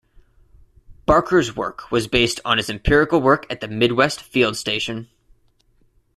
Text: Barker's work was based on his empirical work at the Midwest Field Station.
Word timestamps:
Barker's 1.05 1.55
work 1.55 1.91
was 1.91 2.07
based 2.07 2.39
on 2.43 2.57
his 2.57 2.71
empirical 2.71 3.21
work 3.21 3.45
at 3.51 3.61
the 3.61 3.67
Midwest 3.67 4.19
Field 4.19 4.57
Station. 4.57 5.07